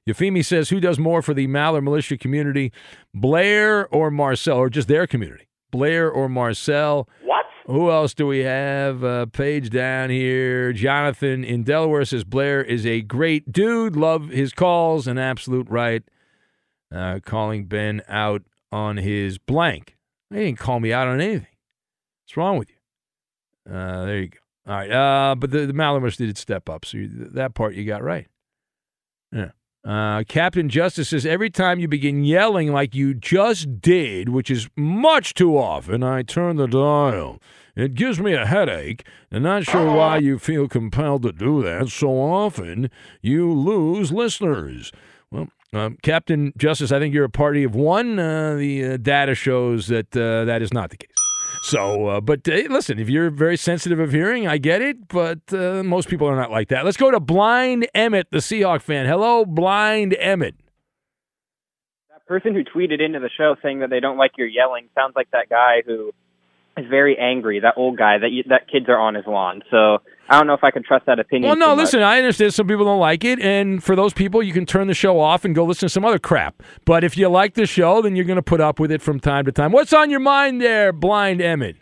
[0.08, 2.72] Yafimi says, who does more for the Maller militia community,
[3.14, 5.48] Blair or Marcel, or just their community?
[5.70, 7.08] Blair or Marcel?
[7.24, 7.46] What?
[7.66, 9.04] Who else do we have?
[9.04, 10.72] Uh, page down here.
[10.72, 13.94] Jonathan in Delaware says Blair is a great dude.
[13.94, 15.06] Love his calls.
[15.06, 16.02] An absolute right.
[16.92, 19.96] Uh, calling Ben out on his blank.
[20.30, 21.46] He didn't call me out on anything.
[22.24, 23.72] What's wrong with you?
[23.72, 24.38] Uh, there you go.
[24.66, 24.90] All right.
[24.90, 26.84] Uh, but the, the Malamers did step up.
[26.84, 28.26] So you, that part you got right.
[29.30, 29.50] Yeah.
[29.84, 34.68] Uh, Captain Justice says every time you begin yelling like you just did, which is
[34.76, 37.40] much too often, I turn the dial.
[37.74, 41.88] It gives me a headache, and not sure why you feel compelled to do that
[41.88, 42.90] so often.
[43.22, 44.92] You lose listeners.
[45.74, 48.18] Um, Captain Justice, I think you're a party of one.
[48.18, 51.08] Uh, the uh, data shows that uh, that is not the case.
[51.62, 55.50] So, uh, but uh, listen, if you're very sensitive of hearing, I get it, but
[55.50, 56.84] most people are not like that.
[56.84, 59.06] Let's go to Blind Emmett, the Seahawk fan.
[59.06, 60.56] Hello, Blind Emmett.
[62.10, 65.14] That person who tweeted into the show saying that they don't like your yelling sounds
[65.16, 66.12] like that guy who
[66.76, 67.60] is very angry.
[67.60, 69.62] That old guy that you, that kids are on his lawn.
[69.70, 69.98] So
[70.28, 71.48] I don't know if I can trust that opinion.
[71.48, 74.52] Well, no, listen, I understand some people don't like it, and for those people, you
[74.52, 76.62] can turn the show off and go listen to some other crap.
[76.84, 79.20] But if you like the show, then you're going to put up with it from
[79.20, 79.72] time to time.
[79.72, 81.76] What's on your mind there, Blind Emmett?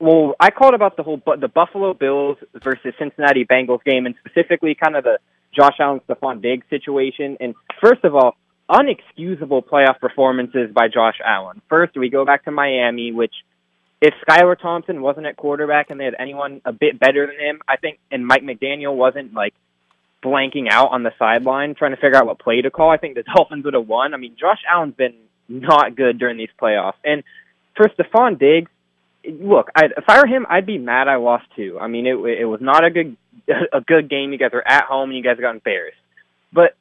[0.00, 4.74] Well, I called about the whole the Buffalo Bills versus Cincinnati Bengals game, and specifically
[4.74, 5.18] kind of the
[5.56, 7.36] Josh Allen Stefon Diggs situation.
[7.40, 8.36] And first of all,
[8.68, 11.62] unexcusable playoff performances by Josh Allen.
[11.68, 13.34] First, we go back to Miami, which
[14.00, 17.60] if Skylar Thompson wasn't at quarterback and they had anyone a bit better than him,
[17.66, 19.54] I think, and Mike McDaniel wasn't like
[20.22, 23.14] blanking out on the sideline trying to figure out what play to call, I think
[23.14, 24.14] the Dolphins would have won.
[24.14, 25.14] I mean, Josh Allen's been
[25.48, 26.94] not good during these playoffs.
[27.04, 27.22] And
[27.76, 28.70] for Stefon Diggs,
[29.24, 31.78] look, I'd, if I were him, I'd be mad I lost too.
[31.80, 33.16] I mean, it it was not a good
[33.72, 34.32] a good game.
[34.32, 35.96] You guys are at home and you guys got embarrassed.
[36.52, 36.76] But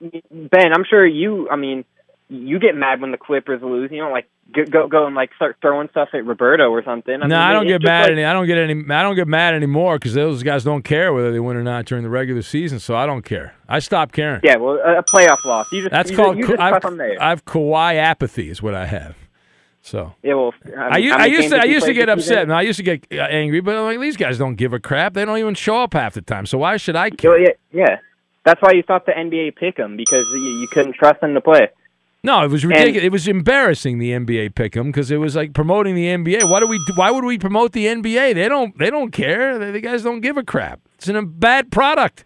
[0.00, 1.48] Ben, I'm sure you.
[1.50, 1.84] I mean,
[2.28, 3.90] you get mad when the Clippers lose.
[3.90, 7.14] You don't like go go, go and like start throwing stuff at Roberto or something.
[7.14, 8.02] I no, mean, I don't get mad.
[8.02, 8.84] like- any, I don't get any.
[8.90, 11.86] I don't get mad anymore because those guys don't care whether they win or not
[11.86, 12.78] during the regular season.
[12.80, 13.54] So I don't care.
[13.68, 14.40] I stopped caring.
[14.42, 15.70] Yeah, well, a playoff loss.
[15.72, 16.38] You just That's you called.
[16.38, 16.84] Just, you I've.
[17.20, 19.16] I've Kawhi apathy is what I have.
[19.84, 21.60] So yeah, well, I, how I many used to.
[21.60, 22.44] I used to get upset.
[22.44, 23.60] and I used to get uh, angry.
[23.60, 25.12] But I'm like, these guys don't give a crap.
[25.12, 26.46] They don't even show up half the time.
[26.46, 27.38] So why should I care?
[27.38, 27.98] Yeah, yeah.
[28.44, 31.40] That's why you thought the NBA pick them because you, you couldn't trust them to
[31.40, 31.68] play.
[32.22, 33.04] No, it was ridiculous.
[33.04, 36.48] it was embarrassing the NBA pick 'em because it was like promoting the NBA.
[36.50, 36.78] Why do we?
[36.96, 38.34] Why would we promote the NBA?
[38.34, 38.78] They don't.
[38.78, 39.58] They don't care.
[39.58, 40.80] The, the guys don't give a crap.
[40.94, 42.24] It's in a bad product.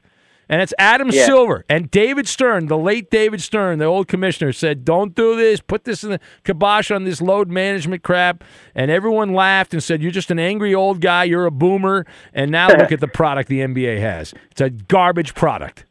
[0.50, 1.26] And it's Adam Yeah.
[1.26, 5.60] Silver and David Stern, the late David Stern, the old commissioner, said, "Don't do this.
[5.60, 8.42] Put this in the kibosh on this load management crap."
[8.74, 11.24] And everyone laughed and said, "You're just an angry old guy.
[11.24, 14.32] You're a boomer." And now look at the product the NBA has.
[14.52, 15.84] It's a garbage product.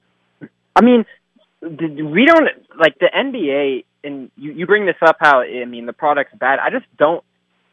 [0.77, 1.05] I mean,
[1.61, 2.49] we don't
[2.79, 6.59] like the NBA, and you, you bring this up how I mean the product's bad.
[6.59, 7.23] I just don't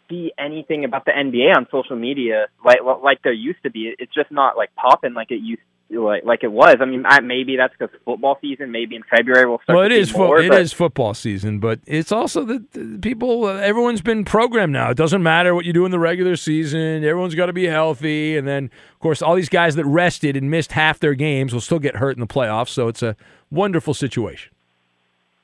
[0.09, 3.95] see anything about the NBA on social media like like there used to be.
[3.99, 5.63] It's just not like popping like it used
[5.95, 6.77] like like it was.
[6.81, 8.71] I mean, I, maybe that's because football season.
[8.71, 9.77] Maybe in February we'll start.
[9.77, 13.01] Well, it to is fo- more, it but- is football season, but it's also that
[13.03, 13.49] people.
[13.49, 14.91] Everyone's been programmed now.
[14.91, 17.05] It doesn't matter what you do in the regular season.
[17.05, 20.51] Everyone's got to be healthy, and then of course all these guys that rested and
[20.51, 22.69] missed half their games will still get hurt in the playoffs.
[22.69, 23.17] So it's a
[23.51, 24.54] wonderful situation.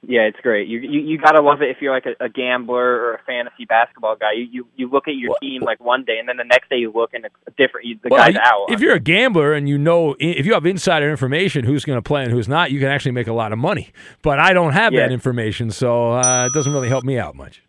[0.02, 0.66] Yeah, it's great.
[0.66, 3.66] You you, you gotta love it if you're like a, a gambler or a fantasy
[3.66, 4.32] basketball guy.
[4.34, 6.76] You you, you look at your team like one day, and then the next day
[6.76, 7.86] you look and it's different.
[7.86, 8.72] You, the Well, guy's y- out.
[8.72, 12.02] If you're a gambler and you know, if you have insider information who's going to
[12.02, 13.90] play and who's not, you can actually make a lot of money.
[14.22, 17.62] But I don't have that information, so uh, it doesn't really help me out much.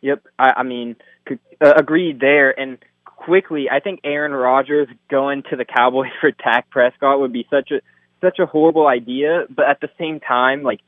[0.00, 0.24] Yep.
[0.40, 0.96] I, I mean,
[1.30, 2.58] uh, agreed there.
[2.58, 7.46] And quickly, I think Aaron Rodgers going to the Cowboys for Dak Prescott would be
[7.48, 7.80] such a
[8.20, 9.44] such a horrible idea.
[9.48, 10.80] But at the same time, like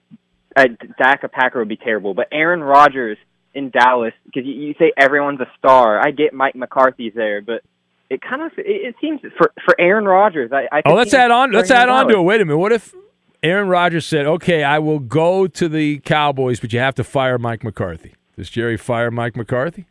[0.57, 0.66] uh,
[0.98, 2.14] Dak a Packer would be terrible.
[2.14, 3.18] But Aaron Rodgers
[3.55, 5.98] in Dallas, because you, you say everyone's a star.
[6.00, 7.62] I get Mike McCarthy's there, but
[8.11, 10.52] it kind of it, it seems for for Aaron Rodgers.
[10.52, 11.52] I, I Oh, let's add on.
[11.52, 12.22] Let's add on to it.
[12.22, 12.59] Wait a minute.
[12.59, 12.94] What if
[13.42, 17.38] Aaron Rodgers said, "Okay, I will go to the Cowboys, but you have to fire
[17.38, 19.86] Mike McCarthy." Does Jerry fire Mike McCarthy?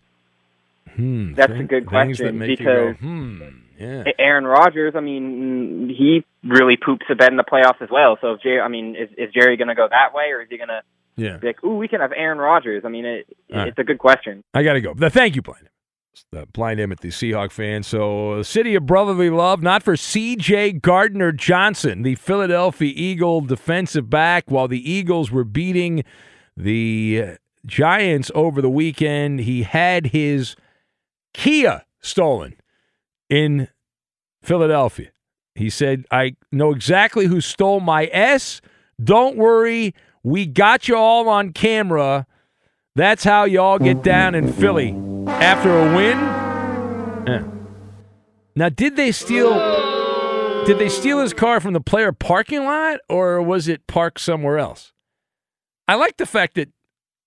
[0.95, 1.33] Hmm.
[1.33, 3.41] That's a good that question make you go, because hmm.
[3.79, 4.03] Yeah.
[4.19, 8.17] Aaron Rodgers, I mean, he really poops the bed in the playoffs as well.
[8.21, 10.47] So if Jerry, I mean, is, is Jerry going to go that way, or is
[10.49, 10.81] he going to
[11.15, 11.37] Yeah.
[11.37, 12.83] be like, "Ooh, we can have Aaron Rodgers"?
[12.85, 13.67] I mean, it, right.
[13.69, 14.43] it's a good question.
[14.53, 14.93] I got to go.
[14.93, 15.69] Th- Thank you, Blind Emmett.
[16.35, 17.81] Uh, Blind the Seahawk fan.
[17.81, 20.73] So, uh, City of Brotherly Love, not for C.J.
[20.73, 26.03] Gardner Johnson, the Philadelphia Eagle defensive back, while the Eagles were beating
[26.55, 29.39] the uh, Giants over the weekend.
[29.39, 30.55] He had his
[31.33, 32.55] Kia stolen
[33.33, 33.67] in
[34.43, 35.09] Philadelphia.
[35.55, 38.61] He said, I know exactly who stole my S.
[39.03, 39.95] Don't worry.
[40.21, 42.27] We got you all on camera.
[42.95, 44.95] That's how y'all get down in Philly
[45.27, 46.19] after a win.
[47.27, 47.43] Yeah.
[48.55, 49.53] Now, did they steal?
[50.65, 54.59] Did they steal his car from the player parking lot, or was it parked somewhere
[54.59, 54.93] else?
[55.87, 56.69] I like the fact that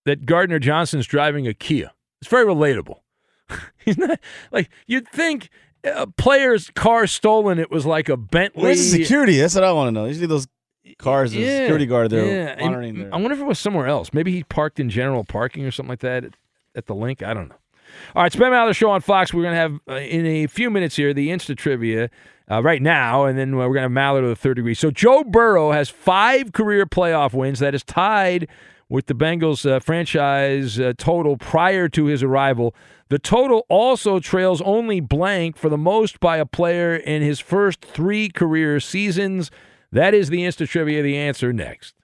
[0.05, 1.91] that Gardner Johnson's driving a Kia.
[2.21, 3.01] It's very relatable.
[3.85, 4.21] He's not
[4.53, 5.51] like you'd think
[5.85, 7.59] a player's car stolen.
[7.59, 8.63] It was like a Bentley.
[8.63, 9.39] Where's the security?
[9.39, 10.07] That's what I want to know.
[10.07, 10.47] Usually those
[10.99, 12.57] cars, a Yeah, security guard there yeah.
[12.61, 13.15] Monitoring there.
[13.15, 14.13] I wonder if it was somewhere else.
[14.13, 16.37] Maybe he parked in general parking or something like that at,
[16.75, 17.23] at the Linc.
[17.23, 17.57] I don't know.
[18.15, 19.33] All right, spend out the show on Fox.
[19.33, 22.11] We're going to have uh, in a few minutes here the Insta trivia
[22.51, 24.75] uh, right now, and then we're going to have Mallard to the third degree.
[24.75, 27.61] So Joe Burrow has five career playoff wins.
[27.61, 28.49] That is tied
[28.89, 32.75] with the Bengals uh, franchise uh, total prior to his arrival.
[33.09, 37.85] The total also trails only blank for the most by a player in his first
[37.85, 39.51] three career seasons.
[39.93, 41.03] That is the Insta trivia.
[41.03, 41.95] The answer next.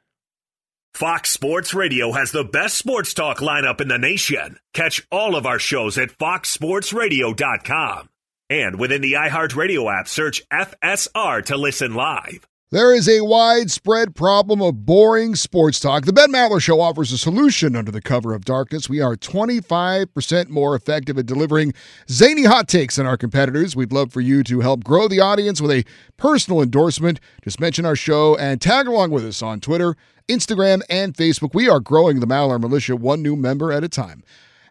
[0.94, 4.58] Fox Sports Radio has the best sports talk lineup in the nation.
[4.74, 8.08] Catch all of our shows at foxsportsradio.com.
[8.50, 12.46] And within the iHeartRadio app, search FSR to listen live.
[12.72, 16.06] There is a widespread problem of boring sports talk.
[16.06, 18.88] The Ben Maller Show offers a solution under the cover of darkness.
[18.88, 21.74] We are 25% more effective at delivering
[22.08, 23.76] zany hot takes than our competitors.
[23.76, 25.84] We'd love for you to help grow the audience with a
[26.16, 27.20] personal endorsement.
[27.44, 29.94] Just mention our show and tag along with us on Twitter,
[30.26, 31.52] Instagram, and Facebook.
[31.52, 34.24] We are growing the Maller Militia one new member at a time.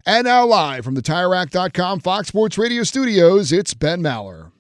[0.08, 4.52] And now, live from the TireRack.com Fox Sports Radio studios, it's Ben Maller.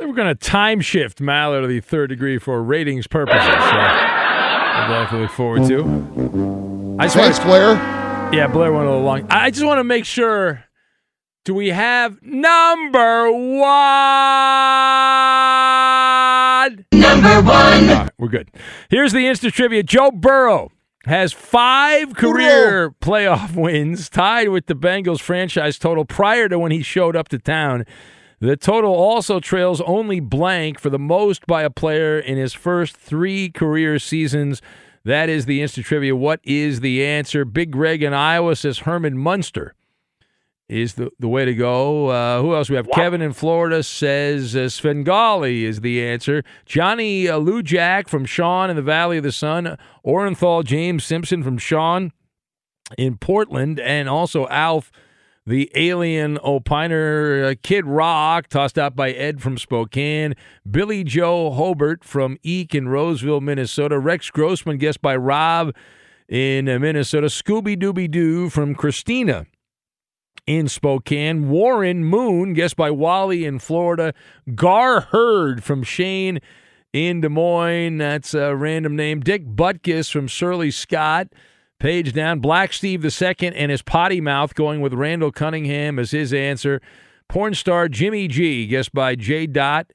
[0.00, 3.42] We're going to time shift Mallard to the third degree for ratings purposes.
[3.42, 6.96] So I definitely look forward to.
[6.98, 8.32] I just Thanks, wanna- Blair.
[8.34, 9.26] Yeah, Blair went a little long.
[9.30, 10.64] I just want to make sure.
[11.44, 13.30] Do we have number
[16.66, 16.84] one?
[16.92, 18.10] Number one.
[18.18, 18.50] we're good.
[18.90, 19.82] Here's the instant trivia.
[19.84, 20.72] Joe Burrow
[21.04, 26.82] has five career playoff wins, tied with the Bengals franchise total prior to when he
[26.82, 27.84] showed up to town.
[28.38, 32.96] The total also trails only blank for the most by a player in his first
[32.96, 34.60] three career seasons.
[35.04, 36.14] That is the instant trivia.
[36.14, 37.44] What is the answer?
[37.44, 39.74] Big Greg in Iowa says Herman Munster
[40.68, 42.08] is the, the way to go.
[42.08, 42.90] Uh, who else we have?
[42.90, 46.42] Kevin in Florida says uh, Svengali is the answer.
[46.64, 49.78] Johnny uh, Lujack from Sean in the Valley of the Sun.
[50.04, 52.12] Orenthal James Simpson from Sean
[52.98, 53.78] in Portland.
[53.78, 54.90] And also Alf,
[55.46, 57.52] the alien opiner.
[57.52, 60.34] Uh, Kid Rock, tossed out by Ed from Spokane.
[60.68, 63.98] Billy Joe Hobert from Eek in Roseville, Minnesota.
[63.98, 65.74] Rex Grossman, guessed by Rob
[66.28, 67.28] in uh, Minnesota.
[67.28, 69.46] Scooby Dooby Doo from Christina
[70.46, 71.48] in Spokane.
[71.48, 74.14] Warren Moon, guessed by Wally in Florida.
[74.54, 76.40] Gar Hurd from Shane
[76.92, 77.98] in Des Moines.
[77.98, 79.20] That's a random name.
[79.20, 81.28] Dick Butkus from Surly Scott.
[81.78, 82.40] Page down.
[82.40, 86.80] Black Steve II and his potty mouth going with Randall Cunningham as his answer.
[87.28, 89.46] Porn star Jimmy G, guessed by J.
[89.46, 89.92] Dot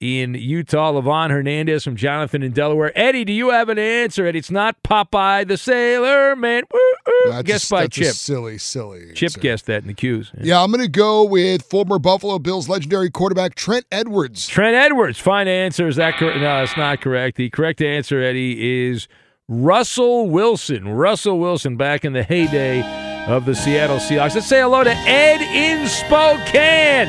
[0.00, 0.92] in Utah.
[0.92, 2.90] Levon Hernandez from Jonathan in Delaware.
[2.98, 4.26] Eddie, do you have an answer?
[4.26, 6.64] Eddie, it's not Popeye the Sailor Man.
[6.72, 8.14] Woo, guessed by Chip.
[8.14, 9.12] silly, silly.
[9.14, 9.40] Chip answer.
[9.40, 10.32] guessed that in the cues.
[10.40, 14.48] Yeah, I'm going to go with former Buffalo Bills legendary quarterback Trent Edwards.
[14.48, 15.18] Trent Edwards.
[15.18, 15.86] Fine answer.
[15.86, 16.40] Is that correct?
[16.40, 17.36] No, it's not correct.
[17.36, 19.06] The correct answer, Eddie, is
[19.54, 20.86] Russell Wilson.
[20.88, 22.82] Russell Wilson back in the heyday
[23.26, 24.36] of the Seattle Seahawks.
[24.36, 27.08] Let's say hello to Ed in Spokane.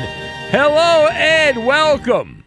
[0.50, 1.56] Hello, Ed.
[1.64, 2.42] Welcome.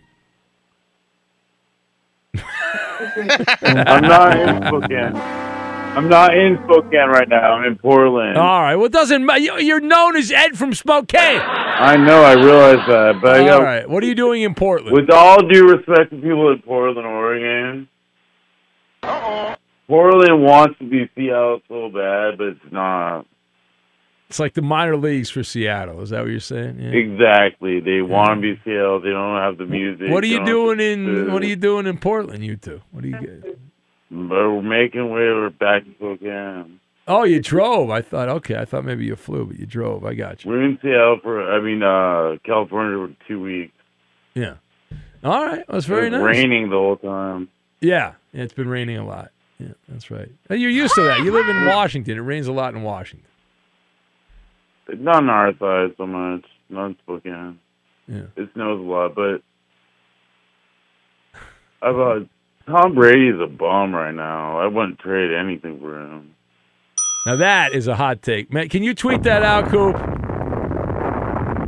[2.38, 5.16] I'm not in Spokane.
[5.16, 7.54] I'm not in Spokane right now.
[7.54, 8.38] I'm in Portland.
[8.38, 8.76] All right.
[8.76, 9.62] Well, it doesn't matter.
[9.62, 11.40] You're known as Ed from Spokane.
[11.40, 12.22] I know.
[12.22, 13.90] I realize that, but I All got, right.
[13.90, 14.94] What are you doing in Portland?
[14.94, 17.88] with all due respect to people in Portland, Oregon.
[19.88, 23.26] Portland wants to be Seattle so bad, but it's not.
[24.30, 26.02] It's like the minor leagues for Seattle.
[26.02, 26.80] Is that what you're saying?
[26.80, 26.90] Yeah.
[26.90, 27.80] Exactly.
[27.80, 29.00] They want to be Seattle.
[29.00, 30.10] They don't have the music.
[30.10, 32.44] What are you doing in What are you doing in Portland?
[32.44, 32.82] You two.
[32.92, 33.20] What are you?
[33.20, 33.60] get-
[34.10, 35.22] But we're making way.
[35.22, 36.80] We're back in Spokane.
[37.08, 37.92] Oh, you drove.
[37.92, 38.28] I thought.
[38.30, 40.04] Okay, I thought maybe you flew, but you drove.
[40.04, 40.50] I got you.
[40.50, 41.52] We're in Seattle for.
[41.52, 43.74] I mean, uh California for two weeks.
[44.34, 44.56] Yeah.
[45.24, 45.64] All right.
[45.70, 46.36] That's very it was nice.
[46.38, 47.48] Raining the whole time.
[47.80, 48.14] Yeah.
[48.34, 49.32] yeah, it's been raining a lot.
[49.60, 50.30] Yeah, that's right.
[50.50, 51.20] You're used to that.
[51.20, 52.18] You live in Washington.
[52.18, 53.30] It rains a lot in Washington.
[54.88, 56.46] It's not on our side so much.
[56.70, 57.60] Not in Spokane.
[58.08, 58.24] Yeah.
[58.36, 59.42] It snows a lot, but
[61.82, 62.20] I've uh,
[62.68, 64.60] Tom Brady's a bum right now.
[64.60, 66.36] I wouldn't trade anything for him.
[67.26, 68.52] Now that is a hot take.
[68.52, 69.96] Man, can you tweet that out, Coop?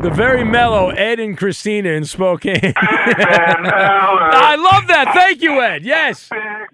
[0.02, 2.60] The very mellow Ed and Christina in Spokane.
[2.76, 5.12] I love that.
[5.16, 5.84] Thank you, Ed.
[5.84, 6.30] Yes.